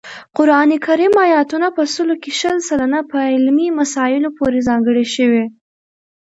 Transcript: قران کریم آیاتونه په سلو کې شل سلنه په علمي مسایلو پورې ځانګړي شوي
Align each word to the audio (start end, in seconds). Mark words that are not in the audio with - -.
قران 0.37 0.69
کریم 0.85 1.13
آیاتونه 1.25 1.67
په 1.75 1.83
سلو 1.93 2.15
کې 2.23 2.31
شل 2.39 2.57
سلنه 2.69 2.99
په 3.11 3.17
علمي 3.31 3.67
مسایلو 3.79 4.29
پورې 4.37 4.65
ځانګړي 4.67 5.05
شوي 5.15 5.43